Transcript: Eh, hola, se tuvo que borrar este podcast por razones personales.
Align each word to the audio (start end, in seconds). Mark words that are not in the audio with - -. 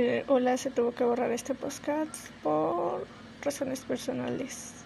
Eh, 0.00 0.22
hola, 0.28 0.56
se 0.56 0.70
tuvo 0.70 0.92
que 0.92 1.02
borrar 1.02 1.32
este 1.32 1.56
podcast 1.56 2.30
por 2.44 3.04
razones 3.42 3.80
personales. 3.80 4.84